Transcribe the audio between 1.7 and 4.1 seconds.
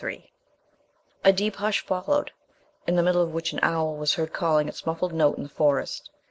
followed, in the middle of which an owl